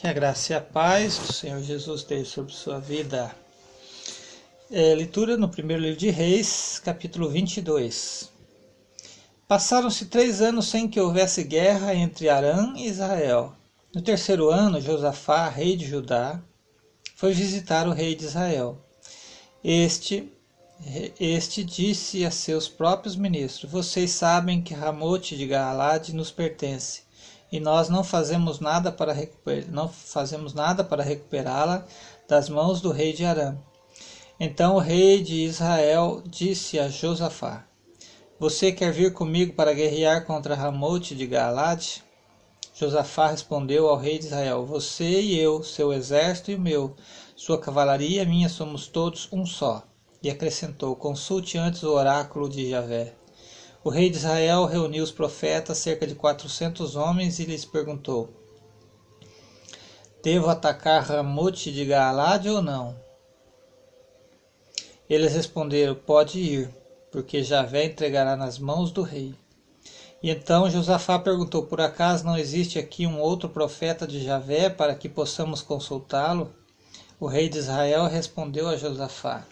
Que 0.00 0.06
a 0.06 0.12
graça 0.12 0.52
e 0.52 0.54
a 0.54 0.60
paz 0.60 1.18
do 1.18 1.32
Senhor 1.32 1.60
Jesus 1.60 2.02
esteja 2.02 2.24
sobre 2.24 2.52
sua 2.52 2.78
vida. 2.78 3.34
É, 4.70 4.94
leitura 4.94 5.36
no 5.36 5.48
primeiro 5.48 5.82
livro 5.82 5.98
de 5.98 6.08
Reis, 6.08 6.80
capítulo 6.84 7.28
22. 7.28 8.30
Passaram-se 9.48 10.06
três 10.06 10.40
anos 10.40 10.68
sem 10.68 10.86
que 10.86 11.00
houvesse 11.00 11.42
guerra 11.42 11.96
entre 11.96 12.28
Arã 12.28 12.74
e 12.76 12.86
Israel. 12.86 13.52
No 13.92 14.00
terceiro 14.00 14.50
ano, 14.50 14.80
Josafá, 14.80 15.48
rei 15.48 15.74
de 15.74 15.84
Judá, 15.84 16.40
foi 17.16 17.32
visitar 17.32 17.88
o 17.88 17.92
rei 17.92 18.14
de 18.14 18.24
Israel. 18.24 18.78
Este, 19.64 20.32
este 21.18 21.64
disse 21.64 22.24
a 22.24 22.30
seus 22.30 22.68
próprios 22.68 23.16
ministros: 23.16 23.68
Vocês 23.68 24.12
sabem 24.12 24.62
que 24.62 24.74
Ramote 24.74 25.36
de 25.36 25.44
Gaalade 25.44 26.14
nos 26.14 26.30
pertence 26.30 27.07
e 27.50 27.58
nós 27.58 27.88
não 27.88 28.04
fazemos 28.04 28.60
nada 28.60 28.92
para 28.92 29.16
não 29.68 29.88
fazemos 29.88 30.52
nada 30.52 30.84
para 30.84 31.02
recuperá-la 31.02 31.86
das 32.28 32.48
mãos 32.48 32.80
do 32.80 32.90
rei 32.90 33.12
de 33.12 33.24
Arã. 33.24 33.56
Então 34.38 34.76
o 34.76 34.80
rei 34.80 35.22
de 35.22 35.44
Israel 35.44 36.22
disse 36.24 36.78
a 36.78 36.88
Josafá: 36.88 37.64
Você 38.38 38.70
quer 38.70 38.92
vir 38.92 39.12
comigo 39.12 39.54
para 39.54 39.72
guerrear 39.72 40.24
contra 40.24 40.54
Ramote 40.54 41.14
de 41.14 41.26
Galade? 41.26 42.04
Josafá 42.74 43.28
respondeu 43.28 43.88
ao 43.88 43.96
rei 43.96 44.18
de 44.18 44.26
Israel: 44.26 44.64
Você 44.64 45.20
e 45.20 45.36
eu, 45.36 45.64
seu 45.64 45.92
exército 45.92 46.52
e 46.52 46.54
o 46.54 46.60
meu, 46.60 46.94
sua 47.34 47.58
cavalaria 47.58 48.22
e 48.22 48.26
minha 48.26 48.48
somos 48.48 48.86
todos 48.86 49.28
um 49.32 49.44
só. 49.44 49.82
E 50.22 50.30
acrescentou: 50.30 50.94
Consulte 50.94 51.58
antes 51.58 51.82
o 51.82 51.90
oráculo 51.90 52.48
de 52.48 52.70
Javé. 52.70 53.14
O 53.84 53.90
rei 53.90 54.10
de 54.10 54.16
Israel 54.16 54.64
reuniu 54.64 55.04
os 55.04 55.12
profetas, 55.12 55.78
cerca 55.78 56.06
de 56.06 56.14
quatrocentos 56.14 56.96
homens, 56.96 57.38
e 57.38 57.44
lhes 57.44 57.64
perguntou: 57.64 58.28
Devo 60.20 60.48
atacar 60.48 61.04
Ramote 61.04 61.72
de 61.72 61.84
Gaalade 61.84 62.48
ou 62.50 62.60
não? 62.60 62.96
Eles 65.08 65.32
responderam: 65.32 65.94
Pode 65.94 66.40
ir, 66.40 66.68
porque 67.12 67.42
Javé 67.42 67.84
entregará 67.84 68.36
nas 68.36 68.58
mãos 68.58 68.90
do 68.90 69.02
rei. 69.02 69.32
E 70.20 70.28
então 70.28 70.68
Josafá 70.68 71.16
perguntou: 71.16 71.62
Por 71.62 71.80
acaso 71.80 72.24
não 72.24 72.36
existe 72.36 72.80
aqui 72.80 73.06
um 73.06 73.20
outro 73.20 73.48
profeta 73.48 74.08
de 74.08 74.22
Javé 74.22 74.68
para 74.68 74.96
que 74.96 75.08
possamos 75.08 75.62
consultá-lo? 75.62 76.52
O 77.20 77.26
rei 77.26 77.48
de 77.48 77.58
Israel 77.58 78.06
respondeu 78.06 78.68
a 78.68 78.76
Josafá: 78.76 79.46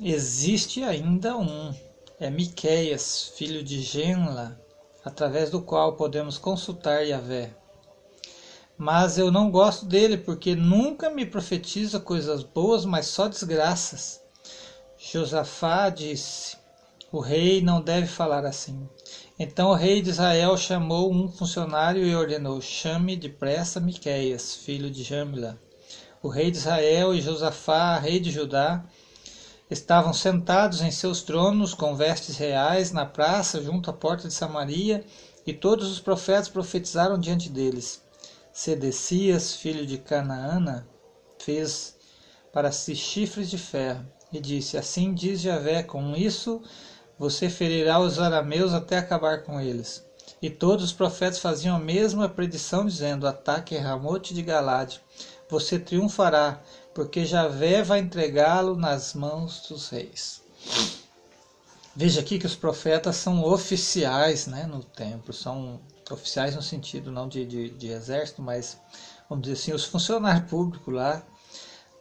Existe 0.00 0.82
ainda 0.82 1.36
um 1.36 1.74
é 2.22 2.30
Miqueias, 2.30 3.32
filho 3.34 3.64
de 3.64 3.82
Genla, 3.82 4.56
através 5.04 5.50
do 5.50 5.60
qual 5.60 5.96
podemos 5.96 6.38
consultar 6.38 7.04
Yahvé. 7.04 7.50
Mas 8.78 9.18
eu 9.18 9.28
não 9.32 9.50
gosto 9.50 9.86
dele, 9.86 10.16
porque 10.16 10.54
nunca 10.54 11.10
me 11.10 11.26
profetiza 11.26 11.98
coisas 11.98 12.44
boas, 12.44 12.84
mas 12.84 13.06
só 13.06 13.26
desgraças. 13.26 14.20
Josafá 14.96 15.88
disse: 15.88 16.56
O 17.10 17.18
rei 17.18 17.60
não 17.60 17.82
deve 17.82 18.06
falar 18.06 18.46
assim. 18.46 18.88
Então 19.36 19.70
o 19.70 19.74
rei 19.74 20.00
de 20.00 20.10
Israel 20.10 20.56
chamou 20.56 21.12
um 21.12 21.26
funcionário 21.28 22.06
e 22.06 22.14
ordenou: 22.14 22.60
Chame 22.60 23.16
depressa 23.16 23.80
Miqueias, 23.80 24.54
filho 24.54 24.88
de 24.88 25.02
Jamila. 25.02 25.58
O 26.22 26.28
rei 26.28 26.52
de 26.52 26.58
Israel 26.58 27.12
e 27.12 27.20
Josafá, 27.20 27.98
rei 27.98 28.20
de 28.20 28.30
Judá, 28.30 28.84
Estavam 29.70 30.12
sentados 30.12 30.82
em 30.82 30.90
seus 30.90 31.22
tronos 31.22 31.72
com 31.72 31.96
vestes 31.96 32.36
reais 32.36 32.92
na 32.92 33.06
praça 33.06 33.62
junto 33.62 33.88
à 33.88 33.92
porta 33.92 34.28
de 34.28 34.34
Samaria, 34.34 35.04
e 35.46 35.52
todos 35.52 35.90
os 35.90 35.98
profetas 35.98 36.48
profetizaram 36.48 37.18
diante 37.18 37.48
deles. 37.48 38.02
Sedecias, 38.52 39.54
filho 39.54 39.86
de 39.86 39.98
Canaana, 39.98 40.86
fez 41.38 41.96
para 42.52 42.70
si 42.70 42.94
chifres 42.94 43.50
de 43.50 43.58
ferro, 43.58 44.06
e 44.32 44.38
disse: 44.38 44.76
Assim 44.76 45.14
diz 45.14 45.40
Javé: 45.40 45.82
Com 45.82 46.14
isso 46.14 46.62
você 47.18 47.48
ferirá 47.48 47.98
os 47.98 48.18
arameus 48.18 48.74
até 48.74 48.98
acabar 48.98 49.42
com 49.42 49.60
eles. 49.60 50.04
E 50.40 50.50
todos 50.50 50.84
os 50.84 50.92
profetas 50.92 51.38
faziam 51.38 51.76
a 51.76 51.80
mesma 51.80 52.28
predição, 52.28 52.86
dizendo: 52.86 53.26
Ataque 53.26 53.76
Ramote 53.76 54.34
de 54.34 54.42
Galade, 54.42 55.00
você 55.52 55.78
triunfará, 55.78 56.62
porque 56.94 57.26
Javé 57.26 57.82
vai 57.82 58.00
entregá-lo 58.00 58.74
nas 58.74 59.12
mãos 59.12 59.66
dos 59.68 59.90
reis. 59.90 60.40
Veja 61.94 62.22
aqui 62.22 62.38
que 62.38 62.46
os 62.46 62.56
profetas 62.56 63.16
são 63.16 63.44
oficiais 63.44 64.46
né, 64.46 64.64
no 64.64 64.82
templo, 64.82 65.30
são 65.30 65.78
oficiais 66.10 66.56
no 66.56 66.62
sentido 66.62 67.12
não 67.12 67.28
de, 67.28 67.44
de, 67.44 67.68
de 67.68 67.88
exército, 67.88 68.40
mas 68.40 68.78
vamos 69.28 69.42
dizer 69.42 69.60
assim, 69.60 69.72
os 69.74 69.84
funcionários 69.84 70.48
públicos 70.48 70.92
lá 70.92 71.22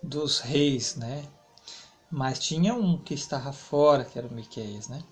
dos 0.01 0.39
reis, 0.39 0.95
né? 0.95 1.25
Mas 2.09 2.39
tinha 2.39 2.73
um 2.73 2.97
que 2.97 3.13
estava 3.13 3.51
fora, 3.51 4.05
que 4.05 4.17
era 4.17 4.27
o 4.27 4.33
Miqueias, 4.33 4.87
né? 4.87 5.03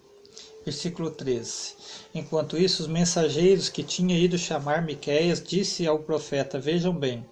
Versículo 0.63 1.11
13. 1.11 1.75
Enquanto 2.13 2.57
isso, 2.57 2.83
os 2.83 2.87
mensageiros 2.87 3.67
que 3.69 3.83
tinham 3.83 4.17
ido 4.17 4.37
chamar 4.37 4.81
Miqueias 4.81 5.41
disse 5.41 5.85
ao 5.85 5.99
profeta: 5.99 6.59
Vejam 6.59 6.93
bem, 6.93 7.25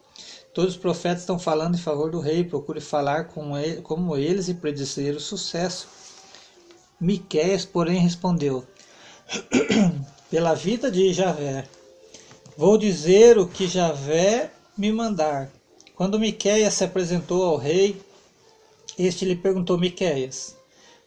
Todos 0.58 0.74
os 0.74 0.82
profetas 0.82 1.20
estão 1.20 1.38
falando 1.38 1.76
em 1.76 1.80
favor 1.80 2.10
do 2.10 2.20
rei, 2.20 2.44
procure 2.44 2.82
falar 2.82 3.26
com 3.26 3.56
ele, 3.56 3.80
como 3.84 4.18
eles 4.18 4.48
e 4.48 4.56
predizer 4.56 5.16
o 5.16 5.20
sucesso. 5.20 5.88
Miqueias, 7.00 7.64
porém, 7.64 8.00
respondeu: 8.00 8.66
Pela 10.32 10.56
vida 10.56 10.90
de 10.90 11.14
Javé, 11.14 11.68
vou 12.58 12.76
dizer 12.76 13.38
o 13.38 13.48
que 13.48 13.68
Javé 13.68 14.50
me 14.76 14.92
mandar. 14.92 15.52
Quando 15.96 16.20
Miqueias 16.20 16.74
se 16.74 16.84
apresentou 16.84 17.44
ao 17.46 17.58
rei, 17.58 18.02
este 18.98 19.26
lhe 19.26 19.36
perguntou: 19.36 19.78
Miqueias, 19.78 20.58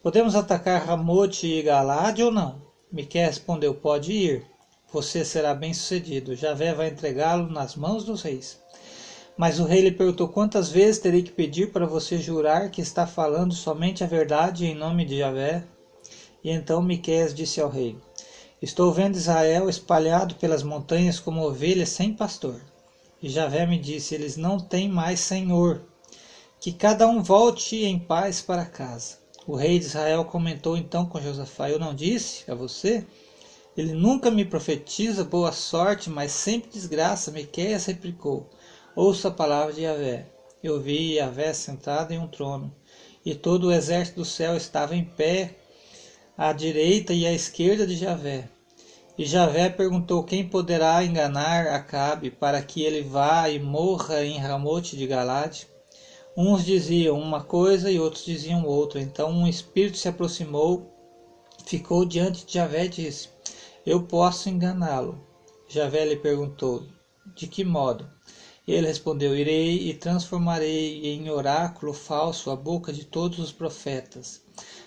podemos 0.01 0.37
atacar 0.37 0.87
Ramote 0.87 1.49
e 1.49 1.61
Galade 1.61 2.23
ou 2.23 2.31
não? 2.31 2.63
Miqueias 2.93 3.31
respondeu: 3.31 3.75
Pode 3.75 4.13
ir, 4.13 4.47
você 4.93 5.25
será 5.25 5.55
bem 5.55 5.75
sucedido. 5.75 6.37
Javé 6.37 6.73
vai 6.73 6.87
entregá-lo 6.87 7.51
nas 7.51 7.75
mãos 7.75 8.05
dos 8.05 8.23
reis. 8.23 8.61
Mas 9.41 9.59
o 9.59 9.65
rei 9.65 9.81
lhe 9.81 9.91
perguntou: 9.91 10.29
Quantas 10.29 10.69
vezes 10.69 11.01
terei 11.01 11.23
que 11.23 11.33
pedir 11.33 11.73
para 11.73 11.87
você 11.87 12.19
jurar 12.19 12.71
que 12.71 12.83
está 12.83 13.07
falando 13.07 13.55
somente 13.55 14.05
a 14.05 14.07
verdade 14.07 14.67
em 14.67 14.75
nome 14.75 15.03
de 15.03 15.17
Javé? 15.17 15.65
E 16.45 16.51
então 16.51 16.83
Miqueias 16.83 17.33
disse 17.33 17.59
ao 17.59 17.71
rei: 17.71 17.97
Estou 18.61 18.93
vendo 18.93 19.17
Israel 19.17 19.71
espalhado 19.71 20.35
pelas 20.35 20.63
montanhas 20.63 21.19
como 21.19 21.43
ovelhas 21.43 21.89
sem 21.89 22.13
pastor. 22.13 22.61
E 23.23 23.31
Javé 23.31 23.65
me 23.65 23.79
disse: 23.79 24.15
Eles 24.15 24.37
não 24.37 24.61
têm 24.61 24.91
mais 24.91 25.21
senhor. 25.21 25.81
Que 26.61 26.71
cada 26.71 27.09
um 27.09 27.23
volte 27.23 27.83
em 27.83 27.99
paz 27.99 28.43
para 28.43 28.67
casa. 28.67 29.17
O 29.47 29.57
rei 29.57 29.79
de 29.79 29.87
Israel 29.87 30.23
comentou 30.27 30.77
então 30.77 31.07
com 31.07 31.19
Josafá: 31.19 31.71
Eu 31.71 31.79
não 31.79 31.95
disse 31.95 32.45
a 32.51 32.55
você? 32.55 33.07
Ele 33.75 33.95
nunca 33.95 34.31
me 34.31 34.45
profetiza 34.45 35.25
boa 35.25 35.51
sorte, 35.51 36.11
mas 36.11 36.31
sempre 36.31 36.69
desgraça. 36.69 37.31
Miqueias 37.31 37.87
replicou: 37.87 38.47
Ouça 38.97 39.29
a 39.29 39.31
palavra 39.31 39.73
de 39.73 39.83
Yahvé. 39.83 40.27
Eu 40.61 40.81
vi 40.81 41.15
Yahvé 41.15 41.53
sentado 41.53 42.11
em 42.11 42.19
um 42.19 42.27
trono, 42.27 42.75
e 43.25 43.37
todo 43.37 43.69
o 43.69 43.73
exército 43.73 44.19
do 44.19 44.25
céu 44.25 44.57
estava 44.57 44.97
em 44.97 45.05
pé 45.05 45.55
à 46.37 46.53
direita 46.53 47.13
e 47.13 47.25
à 47.25 47.33
esquerda 47.33 47.87
de 47.87 47.95
Javé. 47.95 48.49
E 49.17 49.25
Javé 49.25 49.71
perguntou 49.71 50.25
quem 50.25 50.49
poderá 50.49 51.05
enganar 51.05 51.69
Acabe 51.69 52.33
para 52.33 52.61
que 52.63 52.83
ele 52.83 53.03
vá 53.03 53.49
e 53.49 53.61
morra 53.61 54.25
em 54.25 54.39
Ramote 54.39 54.97
de 54.97 55.07
Galade. 55.07 55.69
Uns 56.37 56.65
diziam 56.65 57.17
uma 57.17 57.45
coisa 57.45 57.93
e 57.93 58.01
outros 58.01 58.25
diziam 58.25 58.67
outra. 58.67 59.01
Então 59.01 59.31
um 59.31 59.47
espírito 59.47 59.99
se 59.99 60.09
aproximou, 60.09 60.93
ficou 61.65 62.05
diante 62.05 62.45
de 62.45 62.55
Javé 62.55 62.87
e 62.87 62.89
disse: 62.89 63.29
Eu 63.87 64.03
posso 64.03 64.49
enganá-lo. 64.49 65.25
Javé 65.69 66.05
lhe 66.05 66.17
perguntou: 66.17 66.85
De 67.37 67.47
que 67.47 67.63
modo? 67.63 68.11
Ele 68.71 68.87
respondeu: 68.87 69.37
Irei 69.37 69.89
e 69.89 69.95
transformarei 69.95 71.05
em 71.15 71.29
oráculo 71.29 71.93
falso 71.93 72.51
a 72.51 72.57
boca 72.57 72.93
de 72.93 73.05
todos 73.05 73.41
os 73.41 73.51
profetas. 73.51 74.41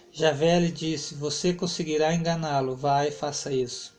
Javé 0.09 0.57
lhe 0.59 0.71
disse: 0.71 1.15
Você 1.15 1.53
conseguirá 1.53 2.13
enganá-lo. 2.15 2.77
Vai, 2.77 3.11
faça 3.11 3.51
isso. 3.51 3.91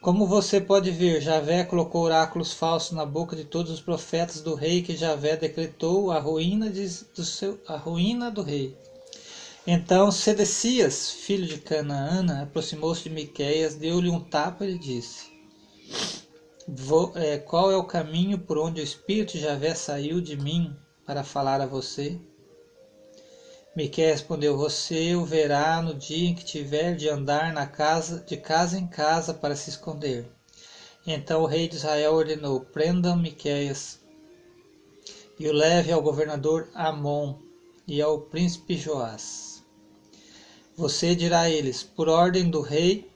Como 0.00 0.24
você 0.24 0.60
pode 0.60 0.92
ver, 0.92 1.20
Javé 1.20 1.64
colocou 1.64 2.02
oráculos 2.02 2.52
falsos 2.52 2.92
na 2.92 3.04
boca 3.04 3.34
de 3.34 3.44
todos 3.44 3.72
os 3.72 3.80
profetas 3.80 4.40
do 4.40 4.54
rei 4.54 4.80
que 4.80 4.94
Javé 4.94 5.36
decretou 5.36 6.12
a 6.12 6.20
ruína, 6.20 6.70
de, 6.70 6.86
do, 7.12 7.24
seu, 7.24 7.58
a 7.66 7.76
ruína 7.76 8.30
do 8.30 8.42
rei. 8.42 8.76
Então 9.66 10.12
Sedecias, 10.12 11.10
filho 11.10 11.44
de 11.44 11.58
Canaã, 11.58 12.42
aproximou-se 12.42 13.02
de 13.02 13.10
Miqueias, 13.10 13.74
deu-lhe 13.74 14.08
um 14.08 14.20
tapa 14.20 14.64
e 14.64 14.74
lhe 14.74 14.78
disse: 14.78 15.24
Vou, 16.68 17.12
é, 17.14 17.38
qual 17.38 17.70
é 17.70 17.76
o 17.76 17.84
caminho 17.84 18.38
por 18.38 18.58
onde 18.58 18.80
o 18.80 18.84
Espírito 18.84 19.38
Javé 19.38 19.72
saiu 19.72 20.20
de 20.20 20.36
mim 20.36 20.76
para 21.06 21.22
falar 21.22 21.60
a 21.60 21.66
você? 21.66 22.18
Miquel 23.76 24.10
respondeu: 24.10 24.56
Você 24.56 25.14
o 25.14 25.24
verá 25.24 25.80
no 25.80 25.94
dia 25.94 26.28
em 26.28 26.34
que 26.34 26.44
tiver 26.44 26.96
de 26.96 27.08
andar 27.08 27.52
na 27.52 27.66
casa, 27.66 28.18
de 28.26 28.36
casa 28.36 28.76
em 28.76 28.86
casa 28.88 29.32
para 29.32 29.54
se 29.54 29.70
esconder. 29.70 30.26
Então 31.06 31.42
o 31.42 31.46
rei 31.46 31.68
de 31.68 31.76
Israel 31.76 32.14
ordenou: 32.14 32.60
prendam 32.60 33.16
Miqueias 33.16 34.00
e 35.38 35.48
o 35.48 35.52
leve 35.52 35.92
ao 35.92 36.02
governador 36.02 36.68
Amon 36.74 37.38
e 37.86 38.02
ao 38.02 38.22
príncipe 38.22 38.76
Joás. 38.76 39.62
Você 40.76 41.14
dirá 41.14 41.42
a 41.42 41.50
eles: 41.50 41.84
por 41.84 42.08
ordem 42.08 42.50
do 42.50 42.60
rei, 42.60 43.08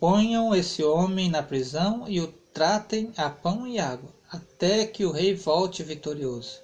ponham 0.00 0.54
esse 0.54 0.82
homem 0.82 1.28
na 1.28 1.42
prisão 1.42 2.04
e 2.08 2.18
o 2.20 2.32
tratem 2.58 3.12
a 3.16 3.30
pão 3.30 3.68
e 3.68 3.78
água, 3.78 4.12
até 4.32 4.84
que 4.84 5.04
o 5.04 5.12
rei 5.12 5.32
volte 5.32 5.84
vitorioso. 5.84 6.58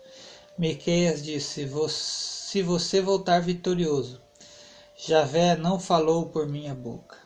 Miqueias 0.58 1.22
disse: 1.22 1.70
Se 1.88 2.62
você 2.62 3.00
voltar 3.00 3.40
vitorioso, 3.40 4.20
Javé 4.96 5.54
não 5.54 5.78
falou 5.78 6.26
por 6.26 6.48
minha 6.48 6.74
boca. 6.74 7.16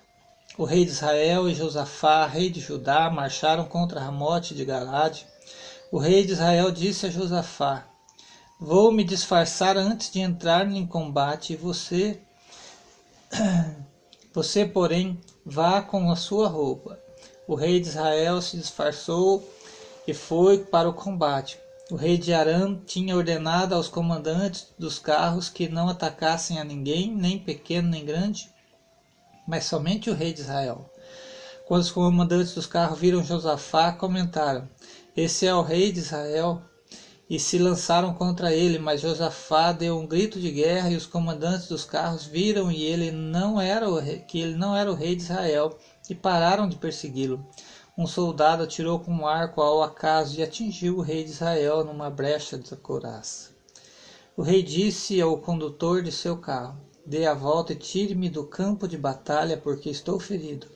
O 0.59 0.65
rei 0.65 0.85
de 0.85 0.91
Israel 0.91 1.49
e 1.49 1.55
Josafá, 1.55 2.27
rei 2.27 2.51
de 2.51 2.61
Judá, 2.61 3.09
marcharam 3.09 3.65
contra 3.65 4.01
Ramote 4.01 4.55
de 4.55 4.67
Galade. 4.67 5.27
O 5.91 5.97
rei 5.97 6.27
de 6.27 6.33
Israel 6.33 6.71
disse 6.71 7.07
a 7.07 7.11
Josafá: 7.11 7.87
Vou 8.61 8.93
me 8.93 9.03
disfarçar 9.03 9.79
antes 9.79 10.11
de 10.11 10.21
entrar 10.21 10.71
em 10.71 10.87
combate, 10.87 11.55
e 11.55 11.57
você, 11.57 12.21
você, 14.35 14.67
porém, 14.67 15.19
vá 15.43 15.81
com 15.81 16.11
a 16.11 16.17
sua 16.17 16.49
roupa. 16.49 17.08
O 17.49 17.55
rei 17.55 17.81
de 17.81 17.89
Israel 17.89 18.43
se 18.43 18.59
disfarçou 18.59 19.43
e 20.07 20.13
foi 20.13 20.59
para 20.59 20.87
o 20.87 20.93
combate. 20.93 21.59
O 21.91 21.97
rei 21.97 22.19
de 22.19 22.35
Aram 22.35 22.79
tinha 22.85 23.17
ordenado 23.17 23.75
aos 23.75 23.89
comandantes 23.89 24.67
dos 24.79 24.99
carros 24.99 25.49
que 25.49 25.67
não 25.67 25.89
atacassem 25.89 26.61
a 26.61 26.65
ninguém, 26.65 27.11
nem 27.11 27.39
pequeno 27.39 27.89
nem 27.89 28.05
grande, 28.05 28.51
mas 29.47 29.65
somente 29.65 30.11
o 30.11 30.15
rei 30.15 30.35
de 30.35 30.43
Israel. 30.43 30.93
Quando 31.67 31.81
os 31.81 31.91
comandantes 31.91 32.53
dos 32.53 32.67
carros 32.67 32.99
viram 32.99 33.25
Josafá, 33.25 33.93
comentaram: 33.93 34.69
Esse 35.17 35.47
é 35.47 35.55
o 35.55 35.63
rei 35.63 35.91
de 35.91 36.01
Israel. 36.01 36.61
E 37.29 37.39
se 37.39 37.59
lançaram 37.59 38.15
contra 38.15 38.55
ele, 38.55 38.79
mas 38.79 39.01
Josafá 39.01 39.73
deu 39.73 39.99
um 39.99 40.07
grito 40.07 40.41
de 40.41 40.51
guerra 40.51 40.91
e 40.91 40.97
os 40.97 41.07
comandantes 41.07 41.69
dos 41.69 41.85
carros 41.85 42.25
viram 42.25 42.73
e 42.73 42.83
ele 42.83 43.11
não 43.11 43.61
era 43.61 43.89
o 43.89 43.99
rei, 43.99 44.21
que 44.21 44.41
ele 44.41 44.55
não 44.55 44.75
era 44.75 44.91
o 44.91 44.95
rei 44.95 45.15
de 45.15 45.23
Israel 45.23 45.77
e 46.09 46.15
pararam 46.15 46.69
de 46.69 46.77
persegui-lo 46.77 47.45
um 47.99 48.07
soldado 48.07 48.63
atirou 48.63 49.01
com 49.01 49.13
um 49.13 49.27
arco 49.27 49.61
ao 49.61 49.83
acaso 49.83 50.39
e 50.39 50.43
atingiu 50.43 50.99
o 50.99 51.01
rei 51.01 51.25
de 51.25 51.31
Israel 51.31 51.85
numa 51.85 52.09
brecha 52.09 52.57
da 52.57 52.77
couraça. 52.77 53.51
O 54.37 54.43
rei 54.43 54.63
disse 54.63 55.21
ao 55.21 55.37
condutor 55.37 56.01
de 56.01 56.13
seu 56.13 56.37
carro: 56.37 56.81
Dê 57.05 57.27
a 57.27 57.35
volta 57.35 57.73
e 57.73 57.77
tire-me 57.77 58.29
do 58.29 58.45
campo 58.45 58.87
de 58.87 58.97
batalha, 58.97 59.57
porque 59.57 59.91
estou 59.91 60.21
ferido. 60.21 60.69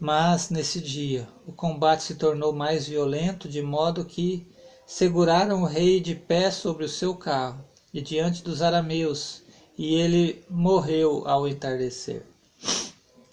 Mas, 0.00 0.48
nesse 0.48 0.80
dia, 0.80 1.28
o 1.46 1.52
combate 1.52 2.04
se 2.04 2.14
tornou 2.14 2.54
mais 2.54 2.86
violento, 2.86 3.46
de 3.46 3.60
modo 3.60 4.02
que 4.02 4.46
seguraram 4.90 5.62
o 5.62 5.66
rei 5.66 6.00
de 6.00 6.14
pé 6.14 6.50
sobre 6.50 6.82
o 6.82 6.88
seu 6.88 7.14
carro 7.14 7.62
e 7.92 8.00
diante 8.00 8.42
dos 8.42 8.62
arameus, 8.62 9.42
e 9.76 9.94
ele 9.94 10.42
morreu 10.48 11.28
ao 11.28 11.46
entardecer. 11.46 12.24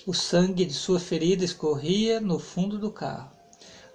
O 0.06 0.14
sangue 0.14 0.66
de 0.66 0.74
sua 0.74 1.00
ferida 1.00 1.46
escorria 1.46 2.20
no 2.20 2.40
fundo 2.40 2.78
do 2.78 2.92
carro. 2.92 3.32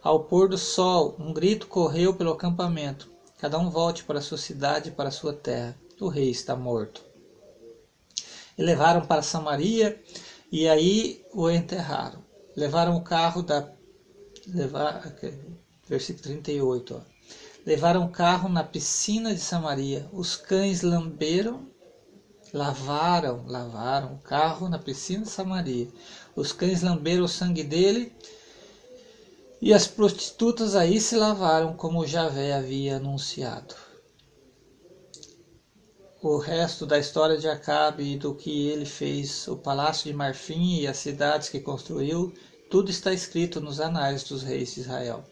Ao 0.02 0.24
pôr 0.24 0.48
do 0.48 0.56
sol, 0.56 1.14
um 1.18 1.34
grito 1.34 1.66
correu 1.66 2.14
pelo 2.14 2.32
acampamento. 2.32 3.10
Cada 3.38 3.58
um 3.58 3.68
volte 3.68 4.04
para 4.04 4.22
sua 4.22 4.38
cidade 4.38 4.90
para 4.90 5.10
sua 5.10 5.34
terra. 5.34 5.76
O 6.00 6.08
rei 6.08 6.30
está 6.30 6.56
morto. 6.56 7.04
E 8.56 8.62
levaram 8.62 9.02
para 9.02 9.20
Samaria 9.20 10.02
e 10.50 10.66
aí 10.66 11.22
o 11.34 11.48
enterraram. 11.50 12.24
Levaram 12.56 12.96
o 12.96 13.04
carro 13.04 13.42
da. 13.42 13.70
Levar, 14.46 15.14
versículo 15.86 16.22
38. 16.24 16.94
Ó. 17.06 17.09
Levaram 17.64 18.04
o 18.04 18.10
carro 18.10 18.48
na 18.48 18.64
piscina 18.64 19.34
de 19.34 19.40
Samaria. 19.40 20.08
Os 20.12 20.36
cães 20.36 20.82
lamberam 20.82 21.70
Lavaram, 22.52 23.44
lavaram 23.46 24.14
o 24.14 24.18
carro 24.18 24.68
na 24.68 24.78
piscina 24.78 25.22
de 25.22 25.30
Samaria. 25.30 25.88
Os 26.34 26.52
cães 26.52 26.82
lamberam 26.82 27.24
o 27.24 27.28
sangue 27.28 27.62
dele 27.62 28.12
e 29.60 29.72
as 29.72 29.86
prostitutas 29.86 30.74
aí 30.74 31.00
se 31.00 31.14
lavaram 31.16 31.76
como 31.76 32.06
Javé 32.06 32.52
havia 32.52 32.96
anunciado. 32.96 33.74
O 36.20 36.38
resto 36.38 36.84
da 36.84 36.98
história 36.98 37.38
de 37.38 37.48
Acabe 37.48 38.14
e 38.14 38.18
do 38.18 38.34
que 38.34 38.68
ele 38.68 38.84
fez, 38.84 39.46
o 39.46 39.56
palácio 39.56 40.10
de 40.10 40.12
Marfim 40.12 40.80
e 40.80 40.88
as 40.88 40.96
cidades 40.96 41.48
que 41.48 41.60
construiu, 41.60 42.34
tudo 42.68 42.90
está 42.90 43.12
escrito 43.12 43.60
nos 43.60 43.80
anais 43.80 44.24
dos 44.24 44.42
reis 44.42 44.74
de 44.74 44.80
Israel. 44.80 45.24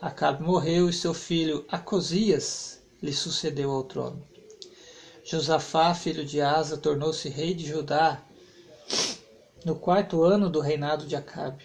Acabe 0.00 0.42
morreu 0.42 0.88
e 0.88 0.92
seu 0.92 1.14
filho 1.14 1.64
Acosias 1.68 2.82
lhe 3.02 3.12
sucedeu 3.12 3.70
ao 3.70 3.84
trono. 3.84 4.22
Josafá, 5.24 5.94
filho 5.94 6.24
de 6.24 6.40
Asa, 6.40 6.76
tornou-se 6.76 7.28
rei 7.28 7.54
de 7.54 7.66
Judá 7.66 8.22
no 9.64 9.74
quarto 9.74 10.22
ano 10.22 10.50
do 10.50 10.60
reinado 10.60 11.06
de 11.06 11.16
Acabe, 11.16 11.64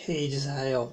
rei 0.00 0.28
de 0.28 0.36
Israel. 0.36 0.92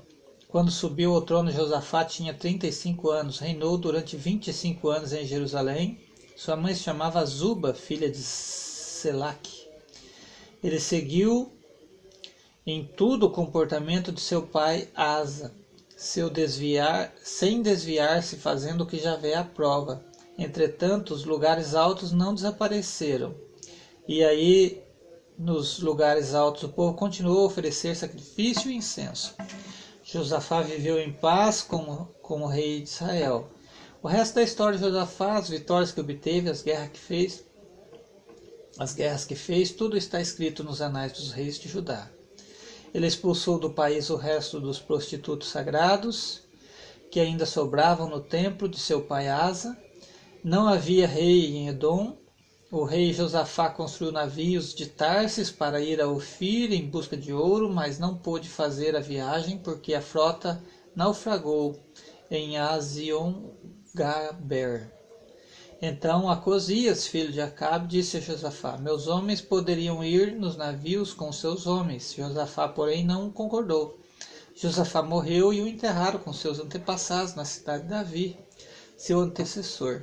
Quando 0.49 0.71
subiu 0.71 1.13
ao 1.13 1.21
trono, 1.21 1.51
Josafá 1.51 2.03
tinha 2.03 2.33
35 2.33 3.09
anos, 3.09 3.39
reinou 3.39 3.77
durante 3.77 4.17
25 4.17 4.89
anos 4.89 5.13
em 5.13 5.25
Jerusalém. 5.25 5.99
Sua 6.35 6.55
mãe 6.55 6.73
se 6.73 6.81
chamava 6.81 7.25
Zuba, 7.25 7.73
filha 7.73 8.09
de 8.09 8.17
Selac. 8.17 9.69
Ele 10.61 10.79
seguiu 10.79 11.53
em 12.65 12.83
tudo 12.83 13.27
o 13.27 13.31
comportamento 13.31 14.11
de 14.11 14.19
seu 14.19 14.41
pai 14.41 14.89
Asa, 14.93 15.53
desviar, 16.31 17.13
sem 17.23 17.61
desviar-se, 17.61 18.37
fazendo 18.37 18.81
o 18.81 18.87
que 18.87 18.99
Javé 18.99 19.35
aprova 19.35 20.03
Entretanto, 20.39 21.13
os 21.13 21.25
lugares 21.25 21.75
altos 21.75 22.13
não 22.13 22.33
desapareceram. 22.33 23.35
E 24.07 24.23
aí, 24.23 24.81
nos 25.37 25.79
lugares 25.79 26.33
altos, 26.33 26.63
o 26.63 26.69
povo 26.69 26.93
continuou 26.93 27.43
a 27.43 27.47
oferecer 27.47 27.93
sacrifício 27.93 28.71
e 28.71 28.75
incenso. 28.75 29.35
Josafá 30.01 30.61
viveu 30.61 30.97
em 30.97 31.11
paz 31.11 31.61
como, 31.61 32.05
como 32.21 32.47
rei 32.47 32.81
de 32.81 32.87
Israel. 32.87 33.49
O 34.01 34.07
resto 34.07 34.35
da 34.35 34.41
história 34.41 34.79
de 34.79 34.85
Josafá, 34.85 35.33
as 35.33 35.49
vitórias 35.49 35.91
que 35.91 35.99
obteve, 35.99 36.49
as 36.49 36.61
guerras 36.61 36.91
que 36.93 36.99
fez, 36.99 37.43
as 38.77 38.93
guerras 38.93 39.25
que 39.25 39.35
fez, 39.35 39.71
tudo 39.71 39.97
está 39.97 40.21
escrito 40.21 40.63
nos 40.63 40.81
anais 40.81 41.11
dos 41.11 41.33
reis 41.33 41.59
de 41.59 41.67
Judá. 41.67 42.09
Ele 42.93 43.07
expulsou 43.07 43.59
do 43.59 43.69
país 43.69 44.09
o 44.09 44.15
resto 44.15 44.59
dos 44.59 44.79
prostitutos 44.79 45.49
sagrados 45.49 46.41
que 47.11 47.19
ainda 47.19 47.45
sobravam 47.45 48.07
no 48.07 48.21
templo 48.21 48.67
de 48.67 48.77
seu 48.77 49.01
pai 49.01 49.27
Asa 49.27 49.77
não 50.43 50.67
havia 50.67 51.07
rei 51.07 51.47
em 51.47 51.67
Edom. 51.67 52.17
O 52.71 52.83
rei 52.83 53.11
Josafá 53.11 53.69
construiu 53.69 54.11
navios 54.11 54.73
de 54.73 54.85
Tarsis 54.85 55.49
para 55.49 55.81
ir 55.81 55.99
a 55.99 56.07
Ofir 56.07 56.71
em 56.71 56.87
busca 56.87 57.17
de 57.17 57.33
ouro, 57.33 57.69
mas 57.69 57.97
não 57.97 58.15
pôde 58.15 58.47
fazer 58.47 58.95
a 58.95 58.99
viagem 58.99 59.57
porque 59.57 59.93
a 59.93 60.01
frota 60.01 60.63
naufragou 60.95 61.75
em 62.29 62.57
Azion 62.57 63.51
Gaber. 63.93 64.98
Então 65.81 66.29
Acosias, 66.29 67.07
filho 67.07 67.31
de 67.31 67.39
Acabe, 67.39 67.87
disse 67.87 68.17
a 68.17 68.19
Josafá: 68.19 68.77
Meus 68.77 69.07
homens 69.07 69.39
poderiam 69.39 70.03
ir 70.03 70.33
nos 70.33 70.57
navios 70.57 71.13
com 71.13 71.31
seus 71.31 71.65
homens. 71.65 72.13
Josafá, 72.13 72.67
porém, 72.67 73.05
não 73.05 73.31
concordou. 73.31 73.97
Josafá 74.53 75.01
morreu 75.01 75.53
e 75.53 75.61
o 75.61 75.67
enterraram 75.67 76.19
com 76.19 76.33
seus 76.33 76.59
antepassados 76.59 77.33
na 77.33 77.45
cidade 77.45 77.83
de 77.83 77.89
Davi, 77.89 78.37
seu 78.97 79.21
antecessor. 79.21 80.01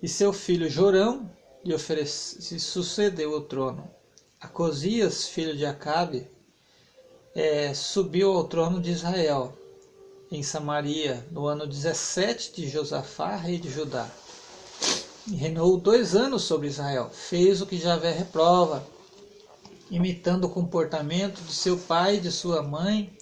E 0.00 0.08
seu 0.08 0.32
filho 0.32 0.70
Jorão 0.70 1.28
lhe 1.64 1.74
oferece, 1.74 2.60
sucedeu 2.60 3.32
o 3.32 3.40
trono. 3.40 3.90
Acosias, 4.40 5.26
filho 5.26 5.56
de 5.56 5.66
Acabe, 5.66 6.28
é, 7.34 7.74
subiu 7.74 8.32
ao 8.32 8.44
trono 8.44 8.80
de 8.80 8.92
Israel, 8.92 9.52
em 10.30 10.44
Samaria, 10.44 11.26
no 11.32 11.46
ano 11.46 11.66
17 11.66 12.52
de 12.54 12.68
Josafá, 12.68 13.34
rei 13.34 13.58
de 13.58 13.68
Judá. 13.68 14.08
E 15.26 15.34
reinou 15.36 15.76
dois 15.76 16.14
anos 16.14 16.42
sobre 16.42 16.66
Israel. 16.66 17.10
Fez 17.12 17.60
o 17.60 17.66
que 17.66 17.78
Javé 17.78 18.12
reprova, 18.12 18.86
imitando 19.90 20.44
o 20.44 20.50
comportamento 20.50 21.40
de 21.42 21.52
seu 21.52 21.76
pai 21.76 22.16
e 22.16 22.20
de 22.20 22.32
sua 22.32 22.62
mãe, 22.62 23.16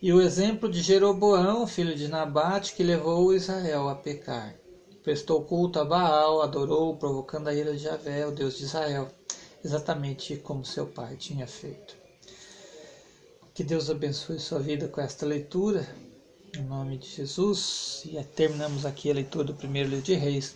e 0.00 0.12
o 0.12 0.20
exemplo 0.20 0.68
de 0.68 0.82
Jeroboão, 0.82 1.66
filho 1.66 1.94
de 1.94 2.08
Nabate, 2.08 2.74
que 2.74 2.82
levou 2.82 3.34
Israel 3.34 3.88
a 3.88 3.94
pecar 3.94 4.62
prestou 5.02 5.42
culto 5.42 5.80
a 5.80 5.84
Baal, 5.84 6.42
adorou, 6.42 6.96
provocando 6.96 7.48
a 7.48 7.54
ira 7.54 7.72
de 7.72 7.82
Javé, 7.82 8.26
o 8.26 8.30
Deus 8.30 8.56
de 8.56 8.64
Israel, 8.64 9.08
exatamente 9.64 10.36
como 10.36 10.64
seu 10.64 10.86
pai 10.86 11.16
tinha 11.16 11.46
feito. 11.46 11.96
Que 13.52 13.64
Deus 13.64 13.90
abençoe 13.90 14.38
sua 14.38 14.60
vida 14.60 14.88
com 14.88 15.00
esta 15.00 15.26
leitura, 15.26 15.86
em 16.56 16.62
nome 16.62 16.98
de 16.98 17.08
Jesus. 17.08 18.02
E 18.06 18.22
terminamos 18.24 18.86
aqui 18.86 19.10
a 19.10 19.14
leitura 19.14 19.44
do 19.44 19.54
primeiro 19.54 19.90
livro 19.90 20.04
de 20.04 20.14
Reis. 20.14 20.54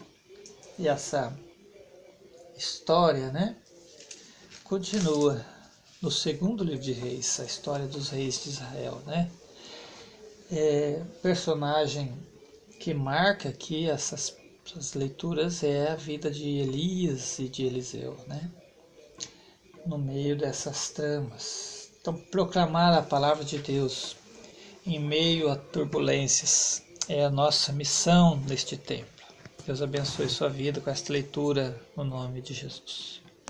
E 0.79 0.89
essa 0.89 1.35
história, 2.57 3.31
né? 3.31 3.57
Continua 4.63 5.45
no 6.03 6.11
segundo 6.11 6.63
livro 6.63 6.83
de 6.83 6.93
Reis, 6.93 7.41
a 7.41 7.45
história 7.45 7.87
dos 7.87 8.11
reis 8.11 8.43
de 8.45 8.51
Israel, 8.51 9.01
né? 9.07 9.31
É, 10.53 11.03
personagem 11.23 12.13
que 12.79 12.93
marca 12.93 13.49
aqui 13.49 13.89
essas, 13.89 14.37
essas 14.67 14.93
leituras 14.93 15.63
é 15.63 15.93
a 15.93 15.97
vida 15.97 16.31
de 16.31 16.59
Elias 16.59 17.39
e 17.39 17.49
de 17.49 17.65
Eliseu, 17.65 18.17
né? 18.27 18.51
No 19.87 19.97
meio 19.97 20.37
dessas 20.37 20.91
tramas. 20.91 21.91
Então, 22.01 22.15
proclamar 22.31 22.93
a 22.93 23.03
palavra 23.03 23.45
de 23.45 23.59
Deus 23.59 24.15
em 24.87 25.01
meio 25.01 25.51
a 25.51 25.57
turbulências 25.57 26.83
é 27.09 27.25
a 27.25 27.31
nossa 27.31 27.73
missão 27.73 28.37
neste 28.47 28.77
tempo. 28.77 29.16
Deus 29.67 29.83
abençoe 29.83 30.29
sua 30.29 30.49
vida 30.49 30.81
com 30.81 30.89
esta 30.89 31.13
leitura 31.13 31.77
no 31.97 32.05
nome 32.05 32.41
de 32.41 32.55
Jesus. 32.55 33.21